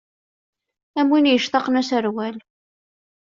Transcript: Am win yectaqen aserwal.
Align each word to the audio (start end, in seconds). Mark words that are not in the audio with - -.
Am 0.99 1.07
win 1.11 1.29
yectaqen 1.29 1.79
aserwal. 1.81 2.37